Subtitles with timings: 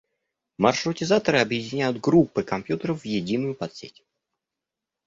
[0.57, 4.03] Маршрутизаторы объединяют группы компьютеров в единую подсеть